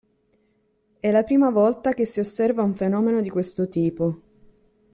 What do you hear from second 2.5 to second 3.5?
un fenomeno di